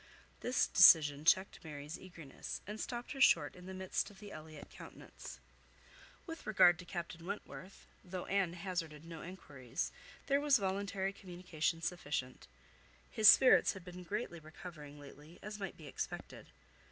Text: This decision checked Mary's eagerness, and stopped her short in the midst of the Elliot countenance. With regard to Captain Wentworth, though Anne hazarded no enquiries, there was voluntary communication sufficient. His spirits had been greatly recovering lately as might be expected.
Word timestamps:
This 0.39 0.65
decision 0.65 1.25
checked 1.25 1.63
Mary's 1.63 1.99
eagerness, 1.99 2.59
and 2.65 2.81
stopped 2.81 3.11
her 3.11 3.21
short 3.21 3.55
in 3.55 3.67
the 3.67 3.73
midst 3.75 4.09
of 4.09 4.17
the 4.19 4.31
Elliot 4.31 4.71
countenance. 4.71 5.39
With 6.25 6.47
regard 6.47 6.79
to 6.79 6.85
Captain 6.85 7.23
Wentworth, 7.23 7.85
though 8.03 8.25
Anne 8.25 8.53
hazarded 8.53 9.05
no 9.05 9.21
enquiries, 9.21 9.91
there 10.25 10.41
was 10.41 10.57
voluntary 10.57 11.13
communication 11.13 11.83
sufficient. 11.83 12.47
His 13.11 13.29
spirits 13.29 13.73
had 13.73 13.85
been 13.85 14.01
greatly 14.01 14.39
recovering 14.39 14.99
lately 14.99 15.37
as 15.43 15.59
might 15.59 15.77
be 15.77 15.85
expected. 15.85 16.47